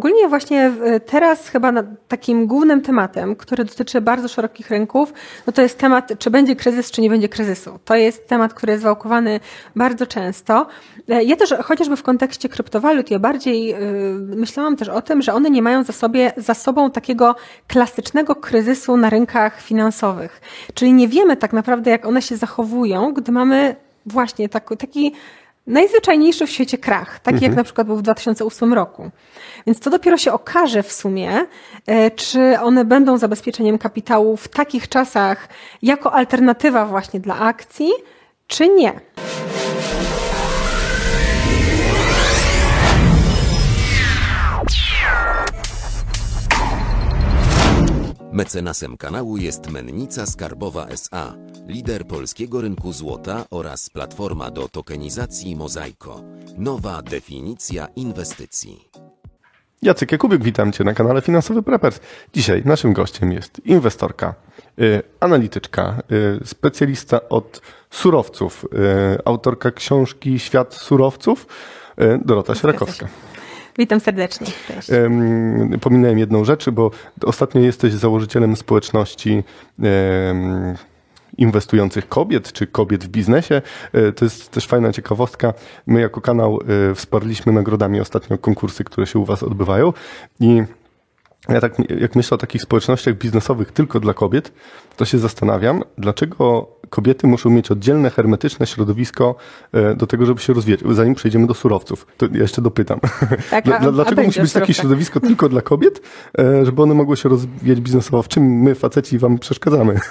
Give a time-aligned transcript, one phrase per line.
[0.00, 0.72] Ogólnie właśnie
[1.06, 1.72] teraz chyba
[2.08, 5.12] takim głównym tematem, który dotyczy bardzo szerokich rynków,
[5.46, 7.78] no to jest temat, czy będzie kryzys, czy nie będzie kryzysu.
[7.84, 9.40] To jest temat, który jest wałkowany
[9.76, 10.66] bardzo często.
[11.08, 13.76] Ja też chociażby w kontekście kryptowalut, ja bardziej yy,
[14.36, 17.36] myślałam też o tym, że one nie mają za, sobie, za sobą takiego
[17.68, 20.40] klasycznego kryzysu na rynkach finansowych.
[20.74, 23.76] Czyli nie wiemy tak naprawdę, jak one się zachowują, gdy mamy
[24.06, 25.12] właśnie tak, taki
[25.66, 27.52] najzwyczajniejszy w świecie krach, taki mhm.
[27.52, 29.10] jak na przykład był w 2008 roku.
[29.66, 31.46] Więc to dopiero się okaże w sumie,
[31.86, 35.48] e, czy one będą zabezpieczeniem kapitału w takich czasach
[35.82, 37.90] jako alternatywa właśnie dla akcji,
[38.46, 39.00] czy nie.
[48.36, 51.34] Mecenasem kanału jest Mennica Skarbowa SA,
[51.66, 56.22] lider polskiego rynku złota oraz platforma do tokenizacji Mozaiko.
[56.58, 58.88] Nowa definicja inwestycji.
[59.82, 62.00] Jacek Jakubik, witam Cię na kanale Finansowy Preppers.
[62.32, 64.34] Dzisiaj naszym gościem jest inwestorka,
[64.80, 66.02] y, analityczka,
[66.42, 71.46] y, specjalista od surowców, y, autorka książki Świat surowców,
[72.24, 73.08] Dorota Sierakowska.
[73.78, 74.46] Witam serdecznie.
[74.68, 74.88] Cześć.
[75.80, 76.90] Pominąłem jedną rzecz, bo
[77.24, 79.44] ostatnio jesteś założycielem społeczności
[81.36, 83.62] inwestujących kobiet, czy kobiet w biznesie.
[83.92, 85.54] E, to jest też fajna ciekawostka.
[85.86, 86.60] My jako kanał
[86.90, 89.92] e, wsparliśmy nagrodami ostatnio konkursy, które się u Was odbywają
[90.40, 90.62] i
[91.48, 94.52] ja tak, jak myślę o takich społecznościach biznesowych tylko dla kobiet,
[94.96, 99.34] to się zastanawiam, dlaczego kobiety muszą mieć oddzielne, hermetyczne środowisko
[99.72, 100.80] e, do tego, żeby się rozwijać.
[100.90, 103.00] Zanim przejdziemy do surowców, to ja jeszcze dopytam.
[103.50, 106.00] Tak, a, dlaczego a musi być takie środowisko tylko dla kobiet,
[106.38, 108.22] e, żeby one mogły się rozwijać biznesowo?
[108.22, 110.00] W czym my, faceci, wam przeszkadzamy?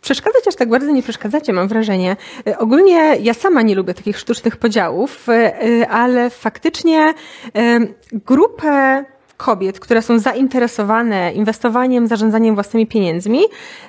[0.00, 2.16] Przeszkadzać aż tak bardzo nie przeszkadzacie, mam wrażenie.
[2.46, 5.26] E, ogólnie ja sama nie lubię takich sztucznych podziałów,
[5.90, 7.14] ale faktycznie
[8.12, 9.04] grupę
[9.44, 13.40] kobiet, które są zainteresowane inwestowaniem, zarządzaniem własnymi pieniędzmi,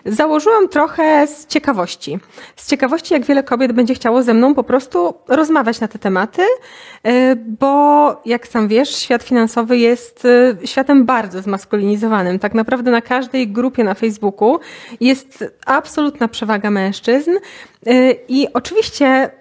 [0.05, 2.19] założyłam trochę z ciekawości.
[2.55, 6.41] Z ciekawości, jak wiele kobiet będzie chciało ze mną po prostu rozmawiać na te tematy,
[6.41, 12.39] y, bo jak sam wiesz, świat finansowy jest y, światem bardzo zmaskulinizowanym.
[12.39, 14.59] Tak naprawdę na każdej grupie na Facebooku
[14.99, 19.40] jest absolutna przewaga mężczyzn y, i oczywiście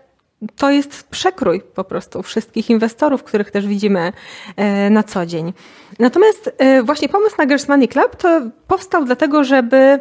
[0.57, 4.13] to jest przekrój po prostu wszystkich inwestorów, których też widzimy
[4.57, 5.53] e, na co dzień.
[5.99, 9.99] Natomiast e, właśnie pomysł na Girls Money Club to powstał dlatego, żeby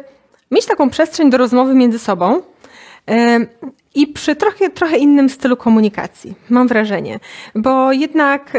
[0.50, 2.42] mieć taką przestrzeń do rozmowy między sobą
[3.10, 3.38] e,
[3.94, 7.20] i przy trochę, trochę innym stylu komunikacji, mam wrażenie,
[7.54, 8.52] bo jednak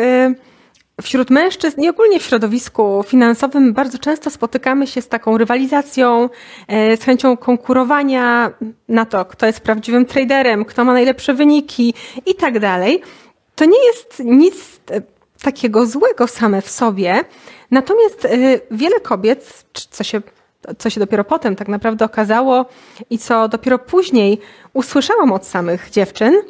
[1.01, 6.29] wśród mężczyzn i ogólnie w środowisku finansowym bardzo często spotykamy się z taką rywalizacją,
[6.67, 8.51] e, z chęcią konkurowania
[8.88, 11.94] na to, kto jest prawdziwym traderem, kto ma najlepsze wyniki
[12.25, 13.01] i tak dalej.
[13.56, 14.56] To nie jest nic
[14.91, 15.01] e,
[15.41, 17.23] takiego złego same w sobie,
[17.72, 18.29] natomiast e,
[18.72, 20.22] wiele kobiet, co się
[20.78, 22.66] co się dopiero potem tak naprawdę okazało
[23.09, 24.39] i co dopiero później
[24.73, 26.41] usłyszałam od samych dziewczyn,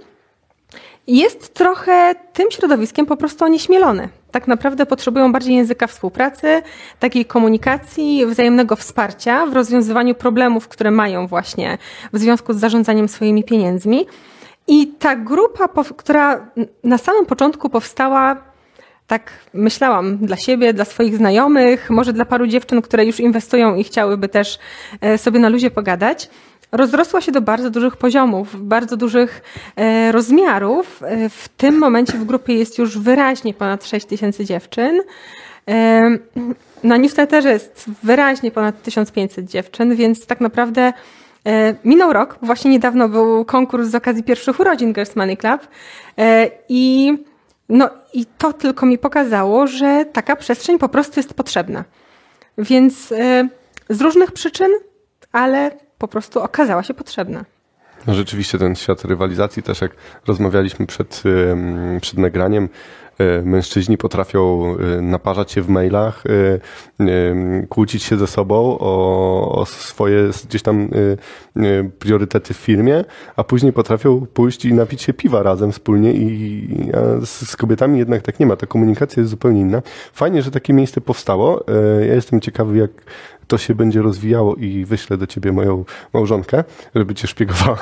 [1.08, 4.10] jest trochę tym środowiskiem po prostu onieśmielone.
[4.32, 6.62] Tak naprawdę potrzebują bardziej języka współpracy,
[7.00, 11.78] takiej komunikacji, wzajemnego wsparcia w rozwiązywaniu problemów, które mają właśnie
[12.14, 14.06] w związku z zarządzaniem swoimi pieniędzmi.
[14.68, 16.48] I ta grupa, która
[16.84, 18.52] na samym początku powstała,
[19.08, 23.84] tak myślałam dla siebie, dla swoich znajomych, może dla paru dziewczyn, które już inwestują i
[23.84, 24.60] chciałyby też
[25.02, 26.30] e, sobie na luzie pogadać,
[26.72, 29.42] rozrosła się do bardzo dużych poziomów, bardzo dużych
[29.76, 31.04] e, rozmiarów.
[31.04, 35.02] E, w tym momencie w grupie jest już wyraźnie ponad 6 tysięcy dziewczyn.
[35.70, 36.02] E,
[36.84, 40.94] na newsletterze jest wyraźnie ponad 1500 dziewczyn, więc tak naprawdę
[41.86, 42.38] minął rok.
[42.42, 45.68] Właśnie niedawno był konkurs z okazji pierwszych urodzin Girls Money Club
[46.70, 47.14] i
[47.70, 51.84] no i to tylko mi pokazało, że taka przestrzeń po prostu jest potrzebna.
[52.58, 53.14] Więc
[53.90, 54.72] z różnych przyczyn,
[55.32, 57.46] ale po prostu okazała się potrzebna.
[58.08, 59.92] No rzeczywiście ten świat rywalizacji, też jak
[60.28, 61.24] rozmawialiśmy przed,
[62.02, 62.70] przed nagraniem,
[63.18, 69.66] e, mężczyźni potrafią e, naparzać się w mailach, e, kłócić się ze sobą o, o,
[69.66, 70.90] swoje gdzieś tam
[72.00, 73.04] priorytety w firmie,
[73.36, 76.68] a później potrafią pójść i napić się piwa razem wspólnie i
[77.22, 78.56] z, z kobietami jednak tak nie ma.
[78.56, 79.82] Ta komunikacja jest zupełnie inna.
[80.14, 81.64] Fajnie, że takie miejsce powstało.
[82.08, 82.92] Ja jestem ciekawy, jak
[83.52, 86.64] to się będzie rozwijało i wyślę do ciebie moją małżonkę,
[86.96, 87.78] żeby cię szpiegowała.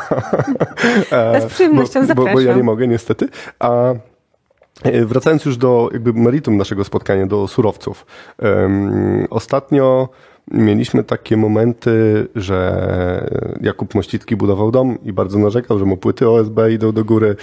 [1.41, 2.33] Z przyjemnością bo, zapraszam.
[2.33, 3.27] Bo, bo ja nie mogę niestety.
[3.59, 3.93] A
[4.83, 8.05] e, Wracając już do jakby meritum naszego spotkania, do surowców.
[8.41, 10.09] Um, ostatnio
[10.51, 13.29] mieliśmy takie momenty, że
[13.61, 17.35] Jakub Mościcki budował dom i bardzo narzekał, że mu płyty OSB idą do góry.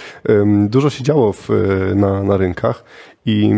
[0.67, 1.49] Dużo się działo w,
[1.95, 2.83] na, na rynkach
[3.25, 3.53] i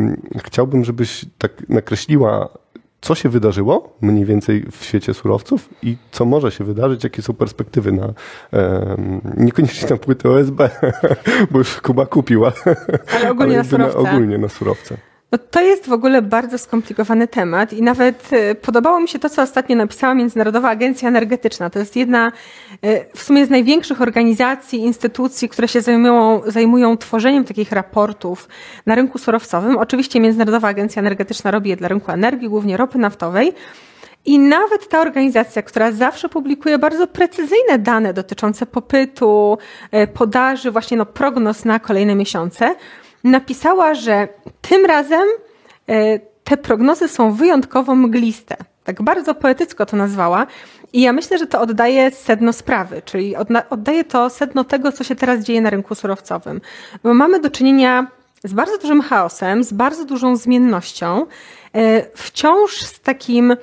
[0.46, 2.50] chciałbym, żebyś tak nakreśliła
[3.02, 7.34] co się wydarzyło mniej więcej w świecie surowców i co może się wydarzyć, jakie są
[7.34, 8.14] perspektywy na,
[8.54, 8.96] e,
[9.38, 10.62] niekoniecznie na płyty OSB,
[11.52, 12.76] bo już Kuba kupił, ale,
[13.16, 14.04] ale ogólnie, ale na surowce.
[14.04, 14.98] Na, ogólnie na surowce.
[15.32, 19.30] No to jest w ogóle bardzo skomplikowany temat i nawet e, podobało mi się to,
[19.30, 21.70] co ostatnio napisała Międzynarodowa Agencja Energetyczna.
[21.70, 22.32] To jest jedna
[22.82, 28.48] e, w sumie z największych organizacji, instytucji, które się zajmują, zajmują tworzeniem takich raportów
[28.86, 29.78] na rynku surowcowym.
[29.78, 33.54] Oczywiście Międzynarodowa Agencja Energetyczna robi je dla rynku energii, głównie ropy naftowej.
[34.26, 39.58] I nawet ta organizacja, która zawsze publikuje bardzo precyzyjne dane dotyczące popytu,
[39.92, 42.76] e, podaży, właśnie no prognoz na kolejne miesiące,
[43.24, 44.28] napisała, że
[44.62, 45.28] tym razem
[45.90, 48.58] e, te prognozy są wyjątkowo mgliste.
[48.84, 50.48] Tak bardzo poetycko to nazwała.
[50.94, 53.36] I ja myślę, że to oddaje sedno sprawy, czyli
[53.70, 56.62] oddaje to sedno tego, co się teraz dzieje na rynku surowcowym.
[57.04, 58.08] Bo mamy do czynienia
[58.44, 61.26] z bardzo dużym chaosem, z bardzo dużą zmiennością,
[61.74, 63.56] e, wciąż z takim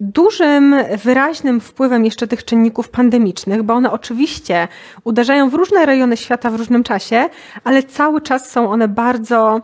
[0.00, 4.68] dużym, wyraźnym wpływem jeszcze tych czynników pandemicznych, bo one oczywiście
[5.04, 7.28] uderzają w różne rejony świata w różnym czasie,
[7.64, 9.60] ale cały czas są one bardzo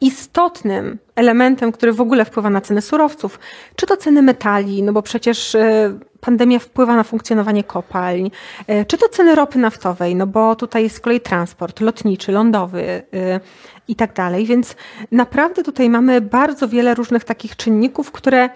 [0.00, 3.38] istotnym elementem, który w ogóle wpływa na ceny surowców,
[3.76, 8.30] czy to ceny metali, no bo przecież e, pandemia wpływa na funkcjonowanie kopalń,
[8.66, 12.82] e, czy to ceny ropy naftowej, no bo tutaj jest z kolei transport lotniczy, lądowy
[12.82, 13.40] e,
[13.88, 14.76] i tak dalej, więc
[15.12, 18.50] naprawdę tutaj mamy bardzo wiele różnych takich czynników, które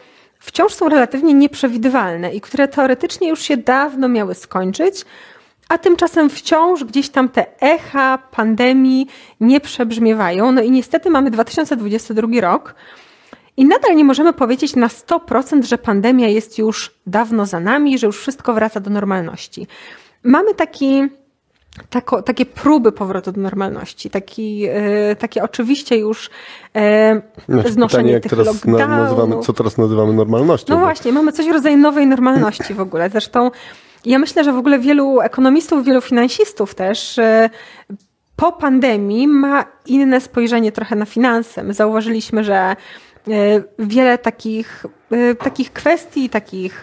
[0.46, 5.04] wciąż są relatywnie nieprzewidywalne i które teoretycznie już się dawno miały skończyć,
[5.68, 9.06] a tymczasem wciąż gdzieś tam te echa pandemii
[9.40, 10.52] nie przebrzmiewają.
[10.52, 12.74] No i niestety mamy 2022 rok
[13.56, 18.06] i nadal nie możemy powiedzieć na 100%, że pandemia jest już dawno za nami, że
[18.06, 19.66] już wszystko wraca do normalności.
[20.22, 21.08] Mamy taki
[21.90, 26.30] tako, takie próby powrotu do normalności, taki, e, takie oczywiście już
[26.76, 28.88] e, znaczy, znoszenie pytanie, tych teraz lockdownów.
[28.88, 30.74] Nazywamy, co teraz nazywamy normalnością?
[30.74, 33.10] No właśnie, mamy coś w rodzaju nowej normalności w ogóle.
[33.10, 33.50] Zresztą
[34.04, 37.50] ja myślę, że w ogóle wielu ekonomistów, wielu finansistów też e,
[38.36, 41.62] po pandemii ma inne spojrzenie trochę na finanse.
[41.62, 42.76] My zauważyliśmy, że
[43.78, 44.86] wiele takich,
[45.38, 46.82] takich kwestii, takich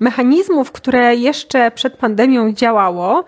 [0.00, 3.24] mechanizmów, które jeszcze przed pandemią działało,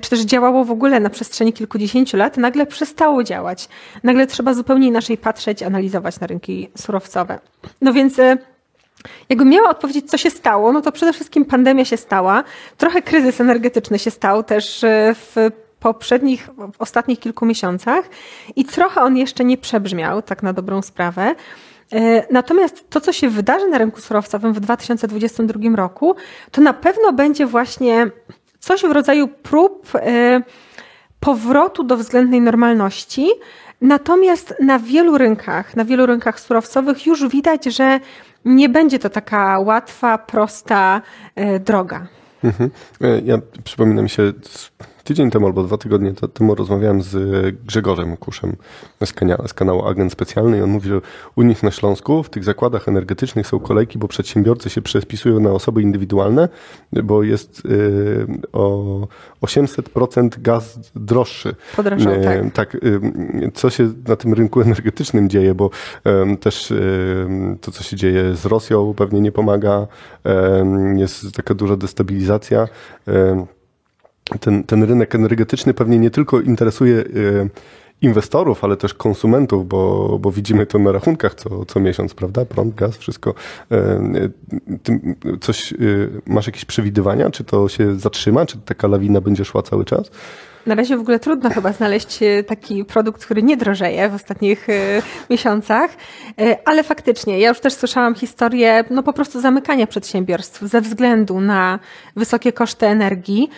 [0.00, 3.68] czy też działało w ogóle na przestrzeni kilkudziesięciu lat, nagle przestało działać.
[4.02, 7.38] Nagle trzeba zupełnie inaczej patrzeć, analizować na rynki surowcowe.
[7.80, 8.20] No więc
[9.28, 12.44] jakbym miała odpowiedzieć, co się stało, no to przede wszystkim pandemia się stała,
[12.76, 15.50] trochę kryzys energetyczny się stał też e, w
[15.80, 18.04] poprzednich, w ostatnich kilku miesiącach
[18.56, 21.34] i trochę on jeszcze nie przebrzmiał, tak na dobrą sprawę.
[21.92, 26.14] E, natomiast to, co się wydarzy na rynku surowcowym w 2022 roku,
[26.50, 28.10] to na pewno będzie właśnie
[28.58, 30.42] coś w rodzaju prób e,
[31.20, 33.28] powrotu do względnej normalności.
[33.80, 38.00] Natomiast na wielu rynkach, na wielu rynkach surowcowych już widać, że
[38.44, 41.02] nie będzie to taka łatwa, prosta
[41.34, 42.06] e, droga.
[42.44, 42.70] Mhm.
[43.24, 44.32] Ja przypomina mi się
[45.04, 47.16] tydzień temu albo dwa tygodnie temu rozmawiałem z
[47.66, 48.56] Grzegorzem Kuszem
[49.04, 51.00] z, kanału, z kanału Agent Specjalny i on mówi, że
[51.36, 55.50] u nich na Śląsku w tych zakładach energetycznych są kolejki, bo przedsiębiorcy się przespisują na
[55.50, 56.48] osoby indywidualne,
[56.92, 59.08] bo jest y, o
[59.42, 61.54] 800% gaz droższy.
[61.76, 62.52] Podrażał, y, tak.
[62.52, 63.00] tak y,
[63.54, 65.70] co się na tym rynku energetycznym dzieje, bo
[66.40, 66.72] też
[67.60, 69.86] to, co się dzieje z Rosją pewnie nie pomaga,
[70.96, 72.68] jest taka duża destabilizacja
[74.40, 77.04] ten, ten rynek energetyczny pewnie nie tylko interesuje e,
[78.02, 82.44] inwestorów, ale też konsumentów, bo, bo widzimy to na rachunkach co, co miesiąc, prawda?
[82.44, 83.34] Prąd, gaz, wszystko.
[83.70, 84.28] E,
[84.82, 85.00] Ty
[85.40, 85.74] coś,
[86.26, 87.30] masz jakieś przewidywania?
[87.30, 88.46] Czy to się zatrzyma?
[88.46, 90.10] Czy taka lawina będzie szła cały czas?
[90.66, 94.66] Na razie w ogóle trudno chyba znaleźć taki produkt, który nie drożeje w ostatnich
[95.30, 95.90] miesiącach,
[96.64, 101.78] ale faktycznie, ja już też słyszałam historię no po prostu zamykania przedsiębiorstw ze względu na
[102.16, 103.50] wysokie koszty energii.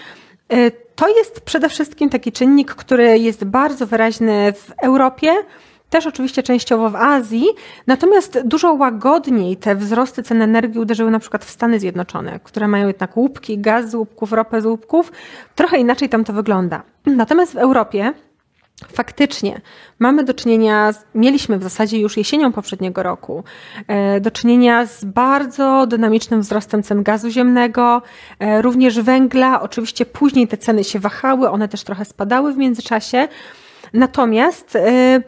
[0.48, 5.32] E, to jest przede wszystkim taki czynnik, który jest bardzo wyraźny w Europie,
[5.90, 7.46] też oczywiście częściowo w Azji,
[7.86, 12.86] natomiast dużo łagodniej te wzrosty cen energii uderzyły na przykład w Stany Zjednoczone, które mają
[12.86, 15.12] jednak łupki, gaz z łupków, ropę z łupków.
[15.54, 16.82] Trochę inaczej tam to wygląda.
[17.06, 18.12] Natomiast w Europie
[18.84, 19.60] Faktycznie
[19.98, 23.44] mamy do czynienia, z, mieliśmy w zasadzie już jesienią poprzedniego roku,
[23.88, 28.02] e, do czynienia z bardzo dynamicznym wzrostem cen gazu ziemnego,
[28.38, 29.60] e, również węgla.
[29.60, 33.28] Oczywiście później te ceny się wahały, one też trochę spadały w międzyczasie.
[33.92, 35.22] Natomiast e,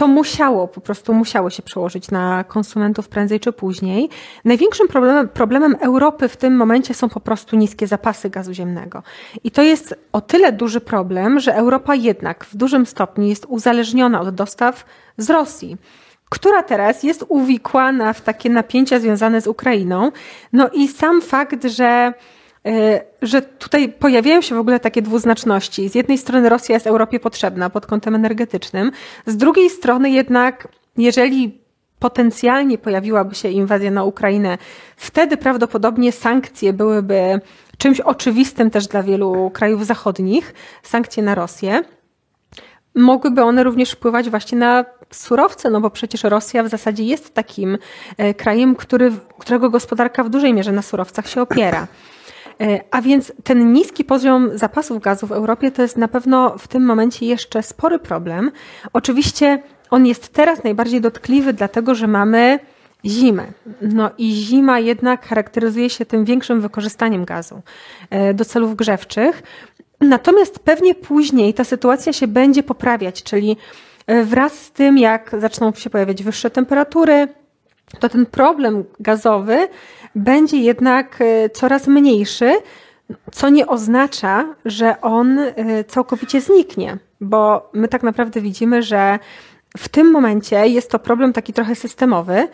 [0.00, 4.08] to musiało, po prostu musiało się przełożyć na konsumentów prędzej czy później.
[4.44, 9.02] Największym problemem, problemem Europy w tym momencie są po prostu niskie zapasy gazu ziemnego.
[9.44, 14.20] I to jest o tyle duży problem, że Europa jednak w dużym stopniu jest uzależniona
[14.20, 14.84] od dostaw
[15.18, 15.76] z Rosji
[16.28, 20.12] która teraz jest uwikłana w takie napięcia związane z Ukrainą.
[20.52, 22.12] No i sam fakt, że
[23.22, 25.88] że tutaj pojawiają się w ogóle takie dwuznaczności.
[25.88, 28.92] Z jednej strony Rosja jest Europie potrzebna pod kątem energetycznym,
[29.26, 31.60] z drugiej strony jednak, jeżeli
[31.98, 34.58] potencjalnie pojawiłaby się inwazja na Ukrainę,
[34.96, 37.40] wtedy prawdopodobnie sankcje byłyby
[37.78, 41.82] czymś oczywistym też dla wielu krajów zachodnich, sankcje na Rosję
[42.94, 47.78] mogłyby one również wpływać właśnie na surowce, no bo przecież Rosja w zasadzie jest takim
[48.16, 51.86] e, krajem, który, którego gospodarka w dużej mierze na surowcach się opiera.
[52.60, 56.68] E, a więc ten niski poziom zapasów gazu w Europie to jest na pewno w
[56.68, 58.50] tym momencie jeszcze spory problem.
[58.92, 62.58] Oczywiście on jest teraz najbardziej dotkliwy, dlatego że mamy
[63.04, 63.46] zimę.
[63.82, 67.62] No i zima jednak charakteryzuje się tym większym wykorzystaniem gazu
[68.10, 69.42] e, do celów grzewczych.
[70.00, 73.56] Natomiast pewnie później ta sytuacja się będzie poprawiać, czyli
[74.06, 77.28] e, wraz z tym, jak zaczną się pojawiać wyższe temperatury,
[77.98, 79.68] to ten problem gazowy
[80.14, 82.52] będzie jednak e, coraz mniejszy,
[83.32, 89.18] co nie oznacza, że on e, całkowicie zniknie, bo my tak naprawdę widzimy, że
[89.78, 92.48] w tym momencie jest to problem taki trochę systemowy.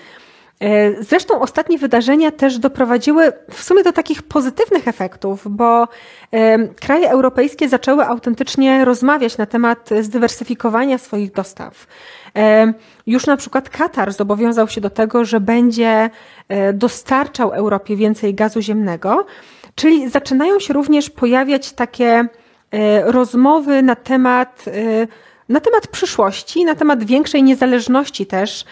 [0.60, 5.88] E, zresztą ostatnie wydarzenia też doprowadziły w sumie do takich pozytywnych efektów, bo
[6.32, 11.86] e, kraje europejskie zaczęły autentycznie rozmawiać na temat zdywersyfikowania swoich dostaw.
[12.36, 12.72] E,
[13.06, 16.10] już na przykład Katar zobowiązał się do tego, że będzie
[16.75, 19.26] dostarczał Europie więcej gazu ziemnego,
[19.75, 22.28] czyli zaczynają się również pojawiać takie
[23.04, 24.64] rozmowy na temat
[25.49, 28.65] na temat przyszłości, na temat większej niezależności też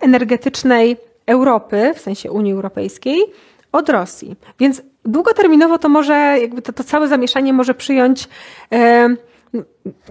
[0.00, 0.96] energetycznej
[1.26, 3.20] Europy, w sensie Unii Europejskiej,
[3.72, 4.36] od Rosji.
[4.60, 8.28] Więc długoterminowo to może, jakby to, to całe zamieszanie może przyjąć.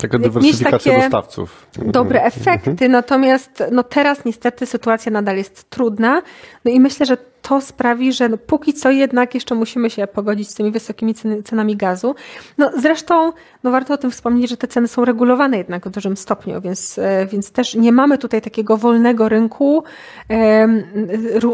[0.02, 1.68] Taka dywersyfikacja dostawców.
[1.86, 2.42] Dobre mhm.
[2.42, 2.92] efekty, mhm.
[2.92, 6.22] natomiast no teraz niestety sytuacja nadal jest trudna.
[6.66, 10.50] No i myślę, że to sprawi, że no póki co jednak jeszcze musimy się pogodzić
[10.50, 12.16] z tymi wysokimi cenami gazu.
[12.58, 16.18] No zresztą no warto o tym wspomnieć, że te ceny są regulowane jednak w dużym
[16.18, 19.84] stopniu, więc, e, więc też nie mamy tutaj takiego wolnego rynku,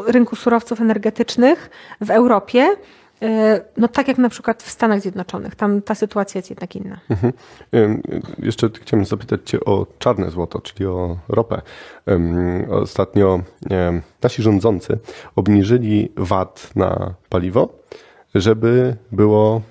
[0.07, 1.69] rynku surowców energetycznych
[2.01, 2.67] w Europie.
[3.21, 6.99] E, no tak jak na przykład w Stanach Zjednoczonych, tam ta sytuacja jest jednak inna.
[7.09, 7.33] Mhm.
[8.39, 11.61] Jeszcze chciałem zapytać Cię o czarne złoto, czyli o ropę.
[12.69, 13.39] Ostatnio
[14.23, 14.99] nasi rządzący
[15.35, 17.69] obniżyli VAT na paliwo,
[18.35, 19.61] żeby było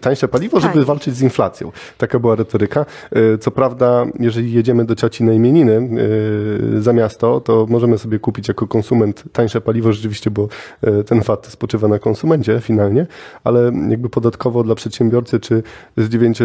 [0.00, 0.84] tańsze paliwo, żeby tak.
[0.84, 1.72] walczyć z inflacją.
[1.98, 2.86] Taka była retoryka.
[3.12, 5.88] E, co prawda, jeżeli jedziemy do cioci na imieniny
[6.76, 10.48] e, za miasto, to możemy sobie kupić jako konsument tańsze paliwo rzeczywiście, bo
[10.82, 13.06] e, ten VAT spoczywa na konsumencie finalnie,
[13.44, 15.62] ale jakby podatkowo dla przedsiębiorcy, czy,
[15.96, 16.38] z 9,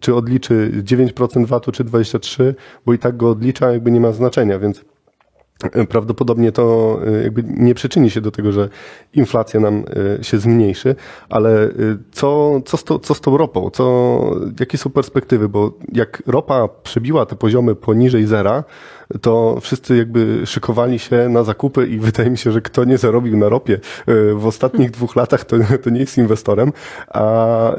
[0.00, 2.54] czy odliczy 9% VAT-u, czy 23%,
[2.86, 4.84] bo i tak go odlicza, jakby nie ma znaczenia, więc
[5.88, 8.68] prawdopodobnie to y, jakby nie przyczyni się do tego, że
[9.14, 9.84] inflacja nam
[10.20, 10.94] y, się zmniejszy,
[11.28, 13.70] ale y, co, co, z, to, co z tą ropą?
[13.70, 14.20] Co,
[14.60, 15.48] jakie są perspektywy?
[15.48, 18.64] Bo jak ropa przebiła te poziomy poniżej zera,
[19.20, 23.36] to wszyscy jakby szykowali się na zakupy i wydaje mi się, że kto nie zarobił
[23.36, 26.72] na ropie e, w ostatnich dwóch latach, to, to nie jest inwestorem,
[27.08, 27.70] a,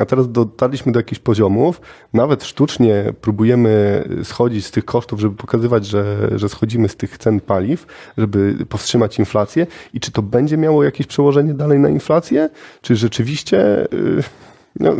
[0.00, 1.80] a teraz dotarliśmy do jakichś poziomów,
[2.12, 7.40] nawet sztucznie próbujemy schodzić z tych kosztów, żeby pokazywać, że, że schodzimy z tych cen
[7.40, 7.86] paliw,
[8.18, 9.66] żeby powstrzymać inflację.
[9.94, 12.50] I czy to będzie miało jakieś przełożenie dalej na inflację,
[12.80, 14.22] czy rzeczywiście y,
[14.80, 14.92] no,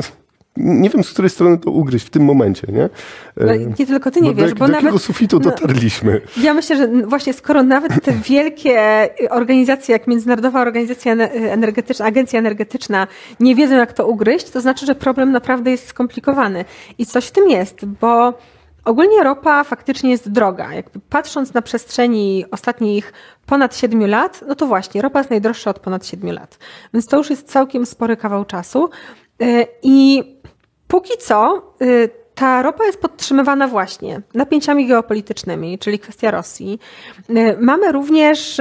[0.56, 2.88] nie wiem, z której strony to ugryźć w tym momencie, nie?
[3.36, 4.82] No, nie tylko ty nie bo wiesz, do, bo do nawet...
[4.82, 6.20] jakiego sufitu dotarliśmy?
[6.36, 12.38] No, ja myślę, że właśnie skoro nawet te wielkie organizacje, jak Międzynarodowa Organizacja Energetyczna, Agencja
[12.38, 13.06] Energetyczna
[13.40, 16.64] nie wiedzą, jak to ugryźć, to znaczy, że problem naprawdę jest skomplikowany.
[16.98, 18.34] I coś w tym jest, bo
[18.86, 20.74] Ogólnie ropa faktycznie jest droga.
[20.74, 23.12] Jakby patrząc na przestrzeni ostatnich
[23.46, 26.58] ponad 7 lat, no to właśnie, ropa jest najdroższa od ponad 7 lat.
[26.94, 28.90] Więc to już jest całkiem spory kawał czasu.
[29.42, 30.24] Y, I
[30.88, 36.78] póki co y, ta ropa jest podtrzymywana właśnie napięciami geopolitycznymi, czyli kwestia Rosji.
[37.30, 38.60] Y, mamy również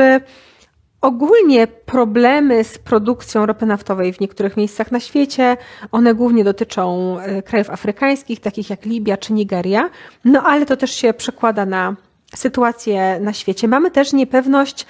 [1.01, 5.57] ogólnie problemy z produkcją ropy naftowej w niektórych miejscach na świecie.
[5.91, 9.89] One głównie dotyczą krajów afrykańskich, takich jak Libia czy Nigeria,
[10.25, 11.95] no ale to też się przekłada na
[12.35, 13.67] sytuację na świecie.
[13.67, 14.85] Mamy też niepewność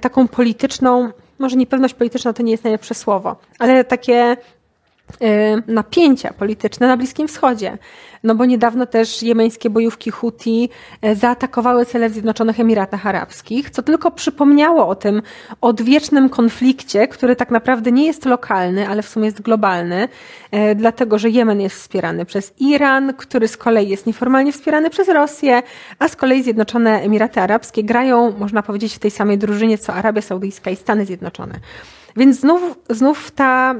[0.00, 4.36] taką polityczną, może niepewność polityczna to nie jest najlepsze słowo, ale takie
[5.66, 7.78] napięcia polityczne na Bliskim Wschodzie.
[8.24, 10.68] No bo niedawno też jemeńskie bojówki Houthi
[11.14, 15.22] zaatakowały cele w Zjednoczonych Emiratach Arabskich, co tylko przypomniało o tym
[15.60, 20.08] odwiecznym konflikcie, który tak naprawdę nie jest lokalny, ale w sumie jest globalny,
[20.76, 25.62] dlatego że Jemen jest wspierany przez Iran, który z kolei jest nieformalnie wspierany przez Rosję,
[25.98, 30.22] a z kolei Zjednoczone Emiraty Arabskie grają, można powiedzieć, w tej samej drużynie co Arabia
[30.22, 31.54] Saudyjska i Stany Zjednoczone.
[32.16, 33.74] Więc znów, znów ta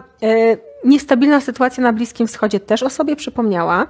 [0.85, 3.87] niestabilna sytuacja na Bliskim Wschodzie też o sobie przypomniała.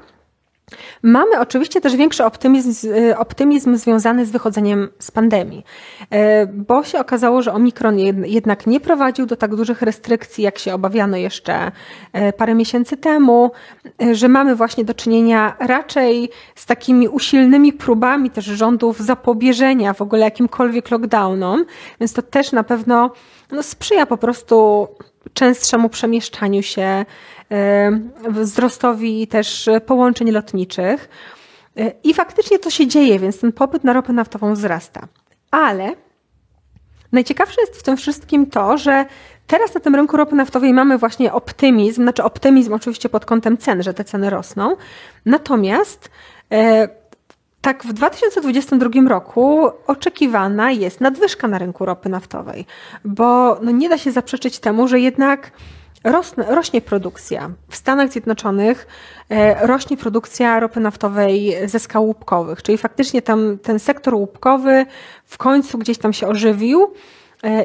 [1.02, 5.64] Mamy oczywiście też większy optymizm, e, optymizm związany z wychodzeniem z pandemii,
[6.10, 10.74] e, bo się okazało, że Omikron jednak nie prowadził do tak dużych restrykcji, jak się
[10.74, 11.72] obawiano jeszcze
[12.36, 13.50] parę miesięcy temu,
[14.12, 20.22] że mamy właśnie do czynienia raczej z takimi usilnymi próbami też rządów zapobieżenia w ogóle
[20.22, 21.64] jakimkolwiek lockdownom,
[22.00, 23.10] więc to też na pewno
[23.50, 24.88] no, sprzyja po prostu
[25.34, 27.04] częstszemu przemieszczaniu się,
[28.28, 31.08] wzrostowi też połączeń lotniczych.
[31.76, 35.08] E, I faktycznie to się dzieje, więc ten popyt na ropę naftową wzrasta.
[35.50, 35.92] Ale
[37.12, 39.06] najciekawsze jest w tym wszystkim to, że
[39.46, 43.82] teraz na tym rynku ropy naftowej mamy właśnie optymizm, znaczy optymizm oczywiście pod kątem cen,
[43.82, 44.76] że te ceny rosną.
[45.26, 46.10] Natomiast
[46.52, 46.88] e,
[47.60, 52.66] tak, w 2022 roku oczekiwana jest nadwyżka na rynku ropy naftowej,
[53.04, 55.52] bo no nie da się zaprzeczyć temu, że jednak
[56.04, 57.50] rosnie, rośnie produkcja.
[57.68, 58.86] W Stanach Zjednoczonych
[59.28, 64.86] e, rośnie produkcja ropy naftowej ze skał łupkowych, czyli faktycznie tam ten sektor łupkowy
[65.24, 66.92] w końcu gdzieś tam się ożywił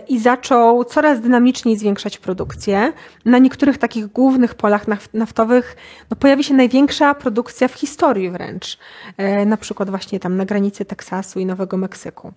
[0.08, 2.94] i zaczął coraz dynamiczniej zwiększać produkcję.
[3.26, 5.76] Na niektórych takich głównych polach naftowych
[6.10, 8.78] no, pojawi się największa produkcja w historii wręcz,
[9.18, 12.32] e, na przykład właśnie tam na granicy Teksasu i Nowego Meksyku.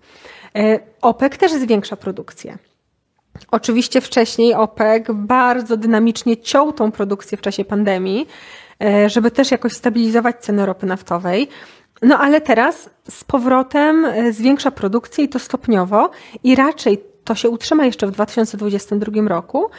[0.57, 2.59] E, OPEC też zwiększa produkcję.
[3.51, 8.29] Oczywiście wcześniej OPEC bardzo dynamicznie ciął tą produkcję w czasie pandemii,
[9.07, 11.49] żeby też jakoś stabilizować cenę ropy naftowej.
[12.03, 16.11] No ale teraz z powrotem zwiększa produkcję i to stopniowo
[16.45, 19.71] i raczej to się utrzyma jeszcze w 2022 roku.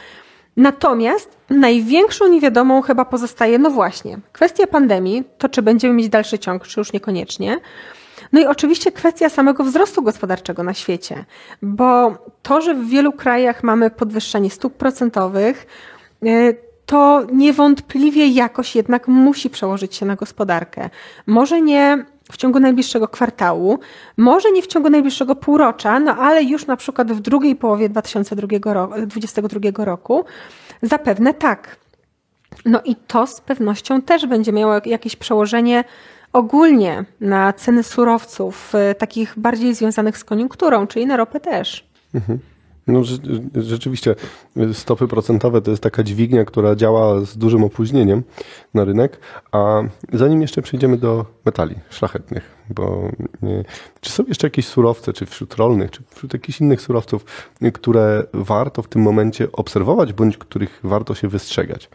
[0.56, 6.66] Natomiast największą niewiadomą chyba pozostaje, no właśnie, kwestia pandemii, to czy będziemy mieć dalszy ciąg,
[6.66, 7.60] czy już niekoniecznie.
[8.32, 11.24] No i oczywiście kwestia samego wzrostu gospodarczego na świecie,
[11.62, 15.66] bo to, że w wielu krajach mamy podwyższenie stóp procentowych,
[16.24, 20.90] y, to niewątpliwie jakoś jednak musi przełożyć się na gospodarkę.
[21.26, 23.78] Może nie w ciągu najbliższego kwartału,
[24.16, 29.84] może nie w ciągu najbliższego półrocza, no ale już na przykład w drugiej połowie 2022
[29.84, 30.24] roku,
[30.82, 31.76] zapewne tak.
[32.64, 35.84] No i to z pewnością też będzie miało jakieś przełożenie
[36.32, 41.90] ogólnie na ceny surowców, y, takich bardziej związanych z koniunkturą, czyli na ropę też.
[42.14, 42.38] Mhm.
[42.86, 43.02] No,
[43.54, 44.14] rzeczywiście
[44.72, 48.22] stopy procentowe to jest taka dźwignia, która działa z dużym opóźnieniem
[48.74, 49.18] na rynek.
[49.52, 53.08] A zanim jeszcze przejdziemy do metali szlachetnych, bo
[54.00, 57.24] czy są jeszcze jakieś surowce, czy wśród rolnych, czy wśród jakichś innych surowców,
[57.74, 61.88] które warto w tym momencie obserwować, bądź których warto się wystrzegać?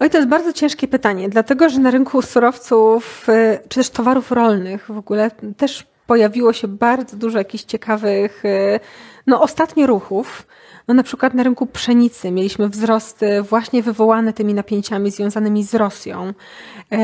[0.00, 4.32] Oj, to jest bardzo ciężkie pytanie, dlatego że na rynku surowców, y, czy też towarów
[4.32, 8.80] rolnych w ogóle też pojawiło się bardzo dużo jakichś ciekawych, y,
[9.26, 10.46] no ostatnio ruchów.
[10.88, 16.28] No na przykład na rynku pszenicy mieliśmy wzrosty właśnie wywołane tymi napięciami związanymi z Rosją.
[16.28, 16.96] Y,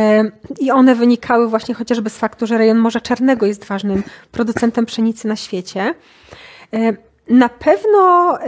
[0.61, 5.29] I one wynikały właśnie chociażby z faktu, że rejon Morza Czarnego jest ważnym producentem pszenicy
[5.29, 5.95] na świecie.
[6.75, 6.97] Y,
[7.29, 8.39] na pewno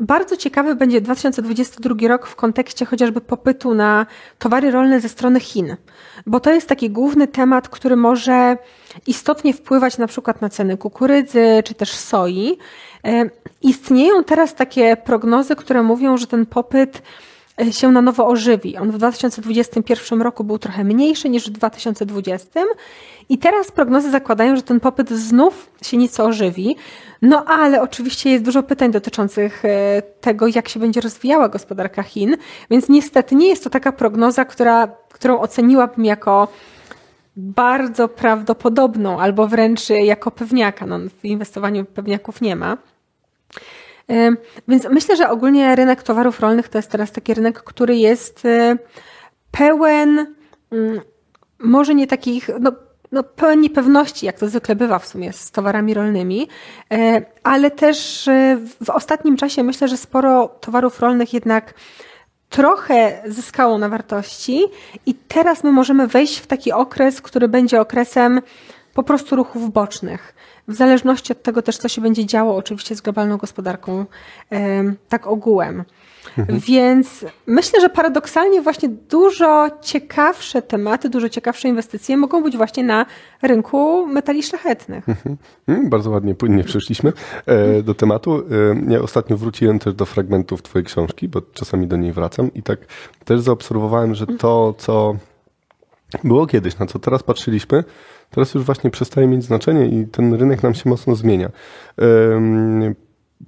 [0.00, 4.06] bardzo ciekawy będzie 2022 rok w kontekście chociażby popytu na
[4.38, 5.76] towary rolne ze strony Chin,
[6.26, 8.56] bo to jest taki główny temat, który może
[9.06, 12.58] istotnie wpływać na przykład na ceny kukurydzy czy też soi.
[13.04, 13.30] E,
[13.62, 17.02] istnieją teraz takie prognozy, które mówią, że ten popyt
[17.70, 18.76] się na nowo ożywi.
[18.76, 22.60] On w 2021 roku był trochę mniejszy niż w 2020
[23.28, 26.76] i teraz prognozy zakładają, że ten popyt znów się nieco ożywi.
[27.22, 32.36] No ale oczywiście jest dużo pytań dotyczących e, tego, jak się będzie rozwijała gospodarka Chin,
[32.70, 36.48] więc niestety nie jest to taka prognoza, która, którą oceniłabym jako
[37.36, 40.86] bardzo prawdopodobną albo wręcz jako pewniaka.
[40.86, 42.76] No, w inwestowaniu pewniaków nie ma.
[44.68, 48.76] Więc myślę, że ogólnie rynek towarów rolnych to jest teraz taki rynek, który jest e,
[49.50, 50.34] pełen,
[50.72, 51.00] mm,
[51.58, 52.72] może nie takich, no,
[53.12, 56.48] no, pełen niepewności, jak to zwykle bywa w sumie z towarami rolnymi,
[56.92, 61.74] e, ale też e, w ostatnim czasie myślę, że sporo towarów rolnych jednak
[62.50, 64.64] trochę zyskało na wartości
[65.06, 68.40] i teraz my możemy wejść w taki okres, który będzie okresem
[68.94, 70.34] po prostu ruchów bocznych.
[70.68, 74.06] W zależności od tego też, co się będzie działo oczywiście z globalną gospodarką,
[75.08, 75.84] tak ogółem.
[76.38, 76.58] Mhm.
[76.60, 83.06] Więc myślę, że paradoksalnie właśnie dużo ciekawsze tematy, dużo ciekawsze inwestycje mogą być właśnie na
[83.42, 85.08] rynku metali szlachetnych.
[85.08, 85.36] Mhm.
[85.68, 87.12] Mhm, bardzo ładnie, płynnie przeszliśmy
[87.46, 88.38] e, do tematu.
[88.38, 88.42] E,
[88.92, 92.78] ja ostatnio wróciłem też do fragmentów twojej książki, bo czasami do niej wracam i tak
[93.24, 95.16] też zaobserwowałem, że to, co
[96.24, 97.84] było kiedyś, na co teraz patrzyliśmy,
[98.34, 101.50] teraz już właśnie przestaje mieć znaczenie i ten rynek nam się mocno zmienia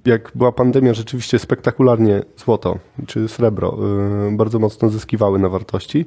[0.05, 3.77] jak była pandemia, rzeczywiście spektakularnie złoto czy srebro
[4.27, 6.05] y, bardzo mocno zyskiwały na wartości.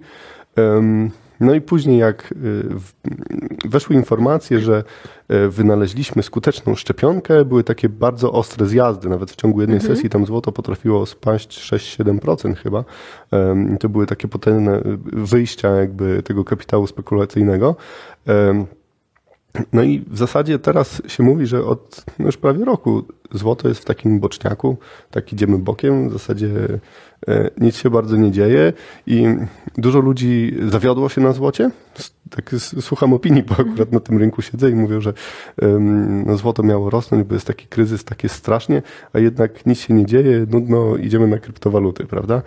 [1.40, 4.84] No i później jak y, weszły informacje, że
[5.30, 9.08] y, wynaleźliśmy skuteczną szczepionkę, były takie bardzo ostre zjazdy.
[9.08, 9.96] Nawet w ciągu jednej mhm.
[9.96, 12.84] sesji tam złoto potrafiło spaść 6-7% chyba.
[13.80, 17.76] To były takie potężne wyjścia jakby tego kapitału spekulacyjnego.
[19.72, 23.80] No i w zasadzie teraz się mówi, że od no już prawie roku złoto jest
[23.80, 24.76] w takim boczniaku,
[25.10, 26.50] tak idziemy bokiem, w zasadzie
[27.28, 28.72] e, nic się bardzo nie dzieje
[29.06, 29.26] i
[29.78, 31.70] dużo ludzi zawiodło się na złocie.
[32.30, 35.12] Tak słucham opinii, bo akurat na tym rynku siedzę i mówią, że
[36.26, 38.82] no, złoto miało rosnąć, bo jest taki kryzys, takie strasznie,
[39.12, 42.42] a jednak nic się nie dzieje, nudno, idziemy na kryptowaluty, prawda?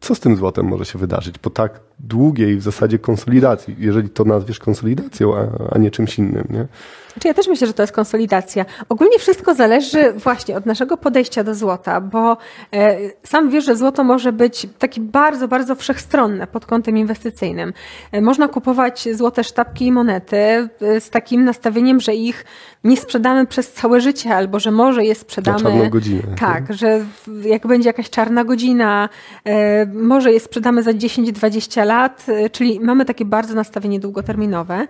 [0.00, 4.24] Co z tym złotem może się wydarzyć po tak długiej w zasadzie konsolidacji, jeżeli to
[4.24, 6.66] nazwiesz konsolidacją, a, a nie czymś innym, nie?
[7.12, 8.64] Znaczy ja też myślę, że to jest konsolidacja.
[8.88, 12.36] Ogólnie wszystko zależy właśnie od naszego podejścia do złota, bo
[12.72, 17.72] e, sam wiesz, że złoto może być takie bardzo, bardzo wszechstronne pod kątem inwestycyjnym.
[18.12, 20.68] E, można kupować złote sztabki i monety e,
[21.00, 22.44] z takim nastawieniem, że ich
[22.84, 25.62] nie sprzedamy przez całe życie, albo że może je sprzedamy.
[25.62, 26.22] Na czarną godzinę.
[26.38, 27.00] Tak, że
[27.44, 29.08] jak będzie jakaś czarna godzina,
[29.92, 34.86] może je sprzedamy za 10-20 lat, czyli mamy takie bardzo nastawienie długoterminowe.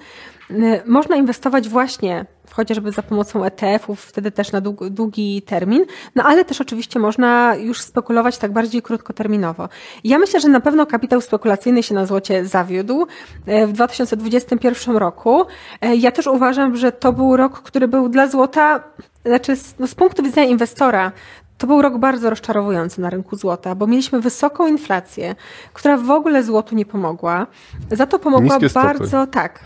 [0.50, 4.60] Y, można inwestować właśnie chociażby za pomocą ETF-ów, wtedy też na
[4.90, 5.84] długi, termin,
[6.14, 9.68] no ale też oczywiście można już spekulować tak bardziej krótkoterminowo.
[10.04, 13.06] Ja myślę, że na pewno kapitał spekulacyjny się na złocie zawiódł
[13.48, 15.42] y, w 2021 roku.
[15.84, 18.84] Y, ja też uważam, że to był rok, który był dla złota,
[19.24, 21.12] znaczy no z punktu widzenia inwestora,
[21.61, 25.35] to był rok bardzo rozczarowujący na rynku złota, bo mieliśmy wysoką inflację,
[25.73, 27.46] która w ogóle złotu nie pomogła.
[27.90, 29.61] Za to pomogła bardzo, tak,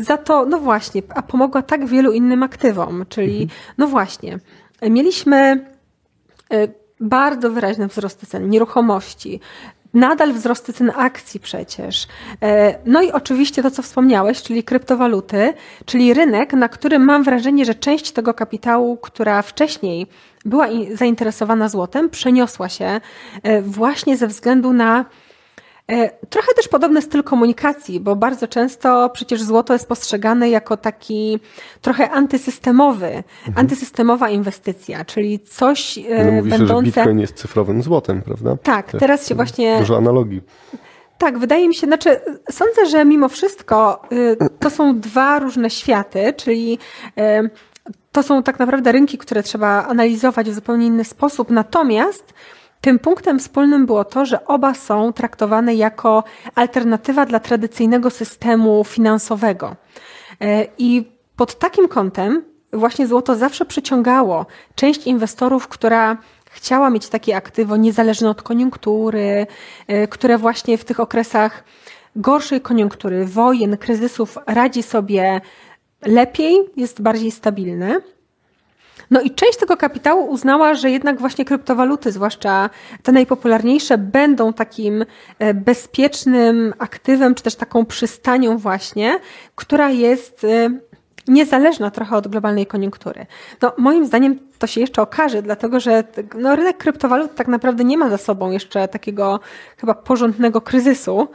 [0.00, 3.60] za to, no właśnie, a pomogła tak wielu innym aktywom, czyli, mhm.
[3.78, 4.38] no właśnie,
[4.90, 5.66] mieliśmy
[6.52, 6.68] e,
[7.00, 9.40] bardzo wyraźne wzrosty cen nieruchomości,
[9.94, 12.06] nadal wzrosty cen akcji przecież.
[12.42, 15.54] E, no i oczywiście to, co wspomniałeś, czyli kryptowaluty,
[15.84, 20.06] czyli rynek, na którym mam wrażenie, że część tego kapitału, która wcześniej
[20.44, 23.00] była zainteresowana złotem, przeniosła się
[23.42, 25.04] e, właśnie ze względu na
[26.30, 31.40] trochę też podobny styl komunikacji, bo bardzo często przecież złoto jest postrzegane jako taki
[31.80, 33.24] trochę antysystemowy, mhm.
[33.56, 36.90] antysystemowa inwestycja, czyli coś no, mówi będące...
[36.90, 38.56] że Bitcoin jest cyfrowym złotem, prawda?
[38.62, 39.78] Tak, teraz się właśnie...
[39.78, 40.40] Dużo analogii.
[41.18, 42.20] Tak, wydaje mi się, znaczy
[42.50, 46.78] sądzę, że mimo wszystko y, to są dwa różne światy, czyli
[47.18, 47.50] y,
[48.12, 52.34] to są tak naprawdę rynki, które trzeba analizować w zupełnie inny sposób, natomiast
[52.84, 59.76] tym punktem wspólnym było to, że oba są traktowane jako alternatywa dla tradycyjnego systemu finansowego.
[60.40, 66.16] E, I pod takim kątem właśnie złoto zawsze przyciągało część inwestorów, która
[66.50, 69.46] chciała mieć takie aktywo niezależne od koniunktury,
[69.86, 71.64] e, które właśnie w tych okresach
[72.16, 75.40] gorszej koniunktury, wojen, kryzysów radzi sobie
[76.02, 78.00] lepiej, jest bardziej stabilne.
[79.14, 82.70] No i część tego kapitału uznała, że jednak właśnie kryptowaluty, zwłaszcza
[83.02, 85.04] te najpopularniejsze, będą takim
[85.38, 89.18] e, bezpiecznym aktywem, czy też taką przystanią właśnie,
[89.54, 90.70] która jest e,
[91.28, 93.26] niezależna trochę od globalnej koniunktury.
[93.62, 96.04] No, moim zdaniem to się jeszcze okaże, dlatego że
[96.38, 99.40] no, rynek kryptowalut tak naprawdę nie ma za sobą jeszcze takiego
[99.76, 101.28] chyba porządnego kryzysu.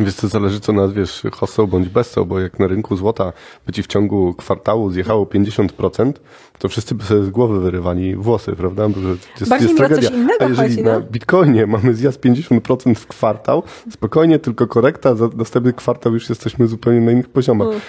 [0.00, 3.32] Wiesz, to zależy co nazwiesz hosą bądź bezsą, bo jak na rynku złota
[3.66, 6.12] by ci w ciągu kwartału zjechało 50%,
[6.58, 8.88] to wszyscy by sobie z głowy wyrywali włosy, prawda?
[8.88, 9.00] Bo
[9.40, 10.10] jest, Bardziej jest tragedia.
[10.40, 11.00] A jeżeli chodzi, na no?
[11.00, 17.00] Bitcoinie mamy zjazd 50% w kwartał, spokojnie, tylko korekta, za następny kwartał już jesteśmy zupełnie
[17.00, 17.68] na innych poziomach.
[17.68, 17.80] Mm.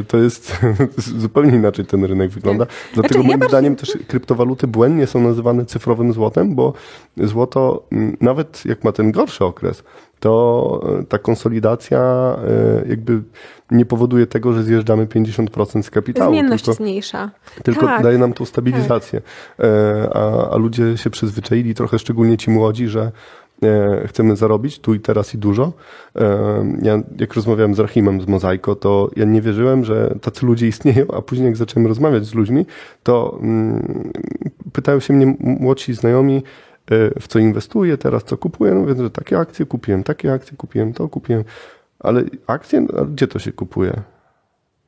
[0.00, 0.56] E, to jest
[1.18, 2.66] zupełnie inaczej ten rynek wygląda.
[2.94, 6.72] Dlatego znaczy, moim ja zdaniem też kryptowaluty błędnie są nazywane cyfrowym złotem, bo
[7.16, 7.82] złoto,
[8.20, 9.82] nawet jak ma ten gorszy okres,
[10.20, 13.22] to e, ta konsolidacja e, jakby
[13.70, 16.32] nie powoduje tego, że zjeżdżamy 50% z kapitału.
[16.32, 17.30] Zmienność tylko, zmniejsza.
[17.62, 18.02] Tylko tak.
[18.02, 19.20] daje nam tą stabilizację.
[19.56, 19.66] Tak.
[20.14, 23.12] A, a ludzie się przyzwyczaili, trochę szczególnie ci młodzi, że
[24.06, 25.72] chcemy zarobić tu i teraz i dużo.
[26.82, 31.06] Ja, jak rozmawiałem z Rahimem z Mozaiko, to ja nie wierzyłem, że tacy ludzie istnieją,
[31.16, 32.66] a później jak zacząłem rozmawiać z ludźmi,
[33.02, 34.12] to mm,
[34.72, 36.42] pytają się mnie młodsi znajomi,
[37.20, 38.74] w co inwestuję teraz, co kupuję.
[38.74, 41.44] No mówię, że takie akcje kupiłem, takie akcje kupiłem, to kupiłem.
[41.98, 44.02] Ale akcje, a gdzie to się kupuje?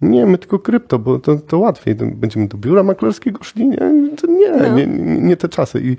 [0.01, 1.95] Nie, my tylko krypto, bo to, to łatwiej.
[1.95, 3.69] Będziemy do biura maklerskiego szli.
[3.69, 3.79] Nie,
[4.17, 4.75] to nie, no.
[4.75, 4.87] nie,
[5.21, 5.81] nie, te czasy.
[5.81, 5.97] I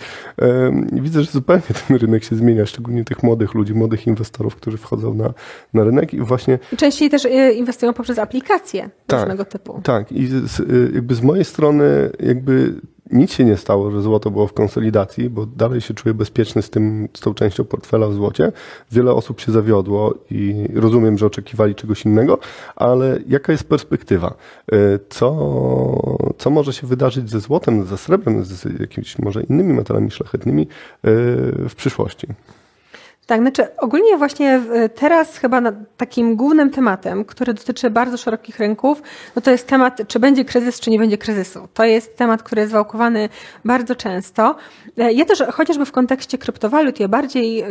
[0.92, 5.14] widzę, że zupełnie ten rynek się zmienia, szczególnie tych młodych ludzi, młodych inwestorów, którzy wchodzą
[5.14, 5.34] na,
[5.74, 6.60] na rynek i właśnie...
[6.78, 9.82] Częściej też e, inwestują poprzez aplikacje tak, różnego typu.
[9.84, 10.60] Tak, i z,
[10.94, 12.74] jakby z mojej strony jakby
[13.12, 16.70] nic się nie stało, że złoto było w konsolidacji, bo dalej się czuję bezpieczny z,
[16.70, 18.52] tym, z tą częścią portfela w złocie.
[18.92, 22.40] Wiele osób się zawiodło i rozumiem, że oczekiwali czegoś innego,
[22.76, 24.34] ale jaka jest perspektywa?
[24.72, 24.76] E,
[25.10, 25.30] co,
[26.38, 30.68] co może się wydarzyć ze złotem, ze srebrem, z jakimiś może innymi metalami szlachetnymi e,
[31.70, 32.28] w przyszłości?
[33.30, 34.62] Tak, znaczy ogólnie właśnie
[34.96, 35.62] teraz chyba
[35.98, 39.02] takim głównym tematem, który dotyczy bardzo szerokich rynków,
[39.36, 41.68] no to jest temat, czy będzie kryzys, czy nie będzie kryzysu.
[41.74, 43.30] To jest temat, który jest wałkowany
[43.66, 44.56] bardzo często.
[44.98, 47.66] E, ja też chociażby w kontekście kryptowalut, ja bardziej yy,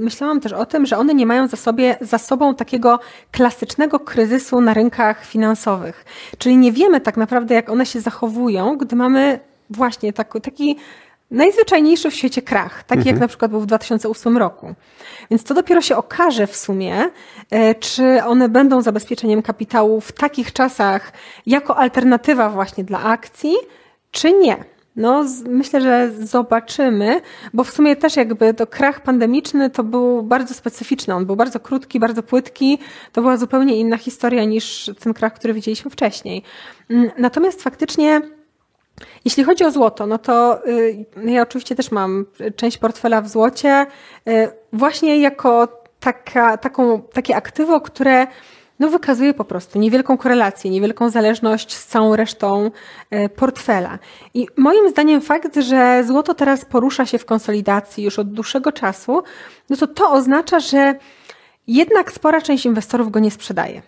[0.00, 3.00] myślałam też o tym, że one nie mają za, sobie, za sobą takiego
[3.32, 6.04] klasycznego kryzysu na rynkach finansowych.
[6.38, 9.40] Czyli nie wiemy tak naprawdę, jak one się zachowują, gdy mamy
[9.70, 10.76] właśnie tak, taki
[11.34, 13.16] najzwyczajniejszy w świecie krach, taki mhm.
[13.16, 14.74] jak na przykład był w 2008 roku.
[15.30, 17.10] Więc to dopiero się okaże w sumie,
[17.50, 21.12] e, czy one będą zabezpieczeniem kapitału w takich czasach
[21.46, 23.54] jako alternatywa właśnie dla akcji,
[24.10, 24.64] czy nie.
[24.96, 27.20] No, myślę, że zobaczymy,
[27.54, 31.14] bo w sumie też jakby to krach pandemiczny to był bardzo specyficzny.
[31.14, 32.78] On był bardzo krótki, bardzo płytki.
[33.12, 36.42] To była zupełnie inna historia niż ten krach, który widzieliśmy wcześniej.
[36.90, 38.20] Mm, natomiast faktycznie
[39.24, 42.26] jeśli chodzi o złoto, no to y, ja oczywiście też mam
[42.56, 43.86] część portfela w złocie,
[44.28, 45.68] y, właśnie jako
[46.00, 48.26] taka, taką, takie aktywo, które
[48.78, 52.70] no, wykazuje po prostu niewielką korelację, niewielką zależność z całą resztą
[53.14, 53.98] y, portfela.
[54.34, 59.22] I moim zdaniem fakt, że złoto teraz porusza się w konsolidacji już od dłuższego czasu,
[59.70, 60.94] no to to oznacza, że
[61.66, 63.82] jednak spora część inwestorów go nie sprzedaje.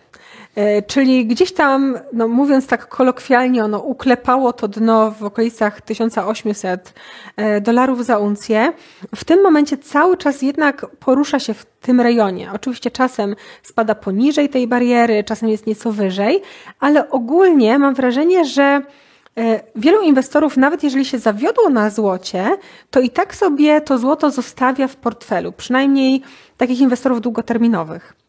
[0.57, 6.93] E, czyli gdzieś tam, no mówiąc tak kolokwialnie, ono uklepało to dno w okolicach 1800
[7.35, 8.73] e, dolarów za uncję.
[9.15, 12.49] W tym momencie cały czas jednak porusza się w tym rejonie.
[12.53, 16.41] Oczywiście czasem spada poniżej tej bariery, czasem jest nieco wyżej,
[16.79, 18.81] ale ogólnie mam wrażenie, że
[19.37, 22.57] e, Wielu inwestorów, nawet jeżeli się zawiodło na złocie,
[22.91, 26.21] to i tak sobie to złoto zostawia w portfelu, przynajmniej
[26.57, 28.26] takich inwestorów długoterminowych.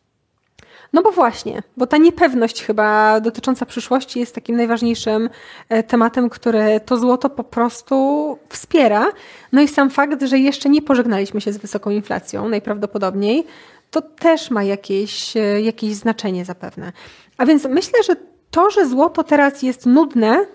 [0.92, 5.30] No bo właśnie, bo ta niepewność chyba dotycząca przyszłości jest takim najważniejszym
[5.68, 9.06] e, tematem, który to złoto po prostu wspiera.
[9.52, 13.46] No i sam fakt, że jeszcze nie pożegnaliśmy się z wysoką inflacją, najprawdopodobniej,
[13.90, 16.92] to też ma jakieś, e, jakieś znaczenie zapewne.
[17.36, 18.16] A więc myślę, że
[18.50, 20.46] to, że złoto teraz jest nudne,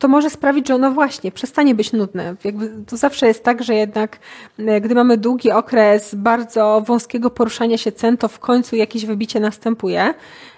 [0.00, 2.36] to może sprawić, że ono właśnie przestanie być nudne.
[2.44, 4.18] Jakby to zawsze jest tak, że jednak
[4.58, 9.40] e, gdy mamy długi okres bardzo wąskiego poruszania się cen, to w końcu jakieś wybicie
[9.40, 10.14] następuje.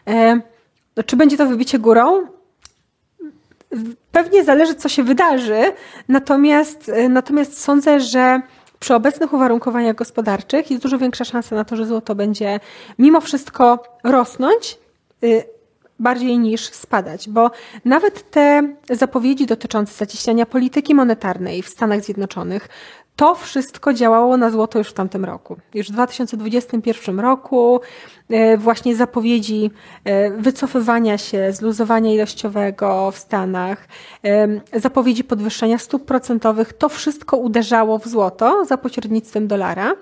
[0.08, 0.40] E,
[0.96, 2.26] no, czy będzie to wybicie górą?
[4.12, 5.72] Pewnie zależy, co się wydarzy,
[6.08, 8.40] natomiast, e, natomiast sądzę, że
[8.78, 12.60] przy obecnych uwarunkowaniach gospodarczych jest dużo większa szansa na to, że złoto będzie
[12.98, 14.78] mimo wszystko rosnąć,
[15.98, 17.50] bardziej niż spadać, bo
[17.84, 22.68] nawet te zapowiedzi dotyczące zacieśniania polityki monetarnej w Stanach Zjednoczonych,
[23.16, 25.56] to wszystko działało na złoto już w tamtym roku.
[25.74, 27.80] Już w 2021 roku
[28.30, 29.70] e, właśnie zapowiedzi
[30.04, 33.88] e, wycofywania się, zluzowania ilościowego w Stanach,
[34.24, 39.94] e, zapowiedzi podwyższenia stóp procentowych, to wszystko uderzało w złoto za pośrednictwem dolara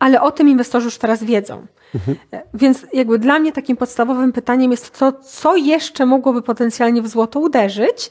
[0.00, 1.66] ale o tym inwestorzy już teraz wiedzą.
[1.94, 2.16] Mhm.
[2.54, 7.40] Więc jakby dla mnie takim podstawowym pytaniem jest to, co jeszcze mogłoby potencjalnie w złoto
[7.40, 8.10] uderzyć.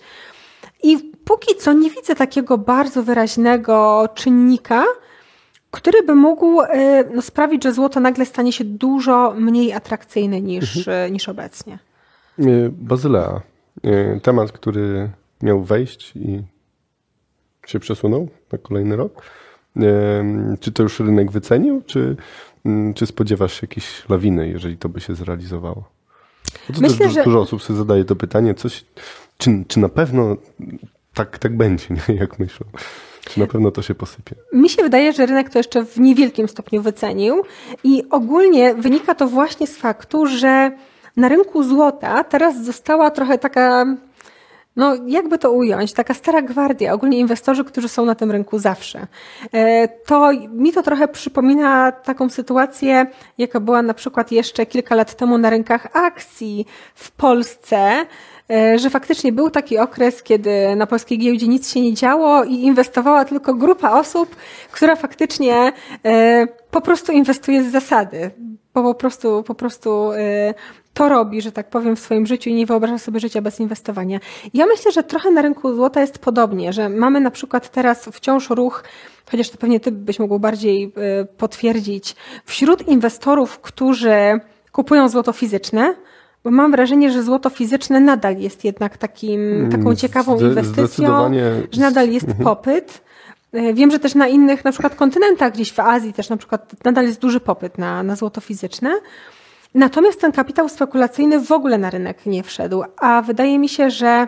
[0.84, 4.86] I póki co nie widzę takiego bardzo wyraźnego czynnika,
[5.72, 10.78] który by mógł e, no, sprawić, że złoto nagle stanie się dużo mniej atrakcyjne niż,
[10.78, 11.06] mhm.
[11.06, 11.80] E, niż obecnie.
[12.40, 13.42] E, Bazylea.
[14.24, 15.10] Temat, który
[15.42, 16.44] miał wejść i
[17.66, 19.22] się przesunął na kolejny rok.
[20.60, 22.16] Czy to już rynek wycenił, czy,
[22.96, 25.84] czy spodziewasz się jakiejś lawiny, jeżeli to by się zrealizowało?
[26.68, 27.24] to Myślę, też że...
[27.24, 28.86] dużo osób sobie zadaje to pytanie, coś,
[29.38, 30.38] czy, czy na pewno
[31.14, 32.16] tak, tak będzie, nie?
[32.16, 32.68] jak myślą.
[33.30, 34.36] Czy na pewno to się posypie?
[34.54, 37.44] Mi się wydaje, że rynek to jeszcze w niewielkim stopniu wycenił
[37.84, 40.72] i ogólnie wynika to właśnie z faktu, że
[41.18, 43.86] na rynku złota teraz została trochę taka
[44.80, 49.08] no jakby to ująć, taka stara gwardia, ogólnie inwestorzy, którzy są na tym rynku zawsze.
[49.54, 53.06] E, to mi to trochę przypomina taką sytuację,
[53.38, 56.66] jaka była na przykład jeszcze kilka lat temu na rynkach akcji
[56.96, 58.06] w Polsce,
[58.50, 62.54] e, że faktycznie był taki okres, kiedy na polskiej giełdzie nic się nie działo i
[62.54, 64.36] inwestowała tylko grupa osób,
[64.72, 65.72] która faktycznie
[66.06, 68.32] e, po prostu inwestuje z zasady.
[68.74, 70.12] Po, po prostu, po prostu
[70.94, 74.20] to robi, że tak powiem, w swoim życiu i nie wyobraża sobie życia bez inwestowania.
[74.54, 78.50] Ja myślę, że trochę na rynku złota jest podobnie, że mamy na przykład teraz wciąż
[78.50, 78.84] ruch,
[79.32, 84.40] chociaż to pewnie ty byś mógł bardziej y, potwierdzić, wśród inwestorów, którzy
[84.72, 85.96] kupują złoto fizyczne,
[86.44, 91.34] bo mam wrażenie, że złoto fizyczne nadal jest jednak takim, taką mm, ciekawą inwestycją,
[91.72, 92.44] że nadal jest mhm.
[92.46, 93.09] popyt.
[93.56, 96.86] Y, wiem, że też na innych, na przykład kontynentach, gdzieś w Azji też na przykład
[96.86, 98.92] nadal jest duży popyt na, na złoto fizyczne.
[99.74, 104.28] Natomiast ten kapitał spekulacyjny w ogóle na rynek nie wszedł, a wydaje mi się, że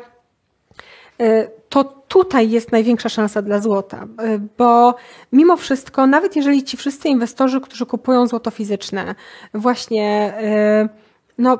[1.22, 4.96] y, to tutaj jest największa szansa dla złota, y, bo
[5.32, 9.16] mimo wszystko, nawet jeżeli ci wszyscy inwestorzy, którzy kupują złoto fizyczne,
[9.54, 10.34] właśnie
[11.38, 11.60] no,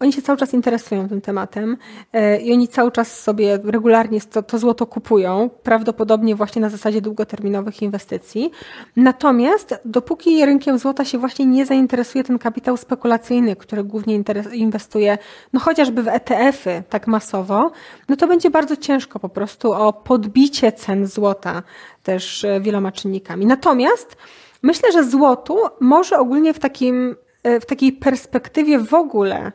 [0.00, 1.76] oni się cały czas interesują tym tematem
[2.12, 7.00] e, i oni cały czas sobie regularnie to, to, złoto kupują, prawdopodobnie właśnie na zasadzie
[7.00, 8.50] długoterminowych inwestycji.
[8.96, 15.18] Natomiast dopóki rynkiem złota się właśnie nie zainteresuje ten kapitał spekulacyjny, który głównie inwestuje,
[15.52, 17.70] no chociażby w ETF-y tak masowo,
[18.08, 21.62] no to będzie bardzo ciężko po prostu o podbicie cen złota
[22.02, 23.46] też e, wieloma czynnikami.
[23.46, 24.16] Natomiast
[24.62, 29.52] myślę, że złotu może ogólnie w takim e, w takiej perspektywie w ogóle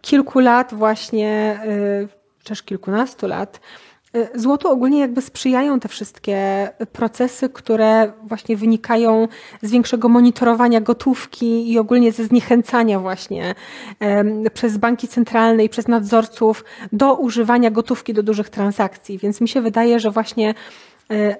[0.00, 3.60] kilku lat właśnie, e, też kilkunastu lat,
[4.14, 9.28] e, Złotu ogólnie jakby sprzyjają te wszystkie procesy, które właśnie wynikają
[9.62, 13.54] z większego monitorowania gotówki i ogólnie ze zniechęcania właśnie
[14.54, 19.18] przez banki centralne i przez nadzorców do używania gotówki do dużych transakcji.
[19.18, 20.54] Więc mi się wydaje, że właśnie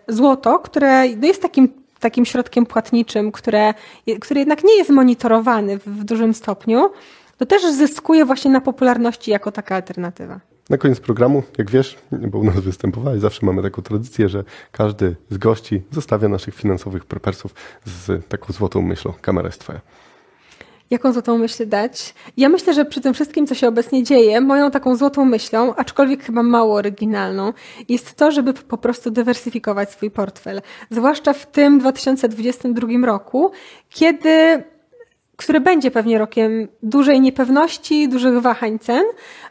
[0.09, 1.69] złoto, które no jest takim
[2.01, 3.75] takim środkiem płatniczym, które,
[4.21, 6.91] który jednak nie jest monitorowany w dużym stopniu,
[7.37, 10.41] to też zyskuje właśnie na popularności jako taka alternatywa.
[10.71, 15.17] Na koniec programu, jak wiesz, bo u nas występowałeś, zawsze mamy taką tradycję, że każdy
[15.31, 19.13] z gości zostawia naszych finansowych prepersów z taką złotą myślą.
[19.21, 19.81] Kamera jest twoja.
[20.91, 22.15] Jaką złotą myśl dać?
[22.37, 26.23] Ja myślę, że przy tym wszystkim, co się obecnie dzieje, moją taką złotą myślą, aczkolwiek
[26.23, 27.53] chyba mało oryginalną,
[27.89, 30.63] jest to, żeby po prostu dywersyfikować swój portfel.
[30.91, 33.51] Zwłaszcza w tym 2022 roku,
[33.91, 34.63] kiedy
[35.37, 39.05] który będzie pewnie rokiem dużej niepewności, dużych wahań cen.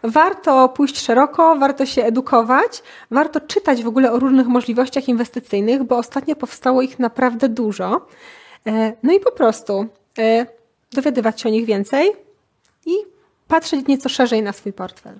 [0.03, 5.97] Warto pójść szeroko, warto się edukować, warto czytać w ogóle o różnych możliwościach inwestycyjnych, bo
[5.97, 8.07] ostatnio powstało ich naprawdę dużo.
[8.67, 9.85] E, no i po prostu
[10.19, 10.45] e,
[10.91, 12.11] dowiadywać się o nich więcej
[12.85, 12.93] i
[13.47, 15.19] patrzeć nieco szerzej na swój portfel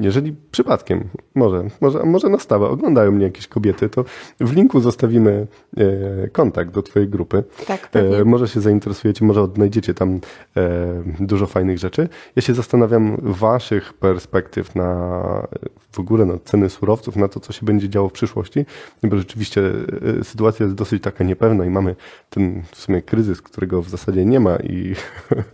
[0.00, 4.04] jeżeli przypadkiem, może, może, może na stałe oglądają mnie jakieś kobiety, to
[4.40, 7.44] w linku zostawimy e, kontakt do Twojej grupy.
[7.66, 8.16] Tak, pewnie.
[8.16, 10.20] E, może się zainteresujecie, może odnajdziecie tam
[10.56, 12.08] e, dużo fajnych rzeczy.
[12.36, 15.22] Ja się zastanawiam Waszych perspektyw na
[15.94, 18.66] w ogóle na ceny surowców, na to, co się będzie działo w przyszłości,
[19.02, 19.62] bo rzeczywiście
[20.20, 21.96] e, sytuacja jest dosyć taka niepewna i mamy
[22.30, 24.94] ten w sumie kryzys, którego w zasadzie nie ma i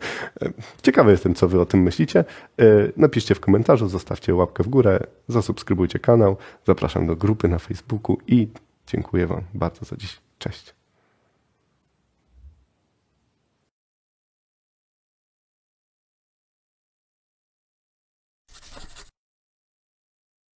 [0.83, 2.20] ciekawy jestem, co Wy o tym myślicie.
[2.20, 2.64] E,
[2.96, 8.48] napiszcie w komentarzu, zostawcie łapkę w górę, zasubskrybujcie kanał, zapraszam do grupy na Facebooku i
[8.87, 10.18] dziękuję Wam bardzo za dziś.
[10.38, 10.79] Cześć.